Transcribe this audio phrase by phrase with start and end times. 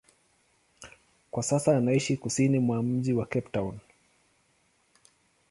[1.31, 3.77] Kwa sasa anaishi kusini mwa mji wa Cape Town.